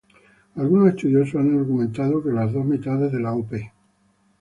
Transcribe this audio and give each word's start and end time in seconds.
Algunos 0.55 0.95
estudiosos 0.95 1.35
han 1.35 1.55
argumentado 1.59 2.23
que 2.23 2.31
las 2.31 2.51
dos 2.51 2.65
mitades 2.65 3.11
de 3.11 3.19
la 3.19 3.33
Op. 3.33 3.53